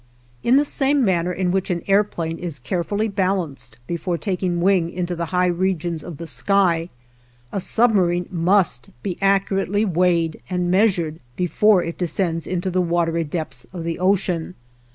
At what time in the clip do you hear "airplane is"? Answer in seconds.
1.85-2.57